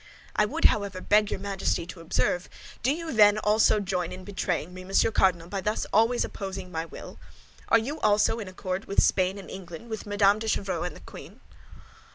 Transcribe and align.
"I 0.35 0.45
would, 0.45 0.65
however, 0.65 0.99
beg 0.99 1.29
your 1.29 1.39
Majesty 1.39 1.85
to 1.85 1.99
observe—" 1.99 2.49
"Do 2.81 2.91
you, 2.91 3.13
then, 3.13 3.37
also 3.37 3.79
join 3.79 4.11
in 4.11 4.23
betraying 4.23 4.73
me, 4.73 4.83
Monsieur 4.83 5.11
Cardinal, 5.11 5.47
by 5.47 5.61
thus 5.61 5.85
always 5.93 6.25
opposing 6.25 6.71
my 6.71 6.85
will? 6.85 7.19
Are 7.69 7.77
you 7.77 7.99
also 7.99 8.39
in 8.39 8.47
accord 8.47 8.85
with 8.85 9.03
Spain 9.03 9.37
and 9.37 9.47
England, 9.51 9.91
with 9.91 10.07
Madame 10.07 10.39
de 10.39 10.47
Chevreuse 10.47 10.87
and 10.87 10.95
the 10.95 11.01
queen?" 11.01 11.41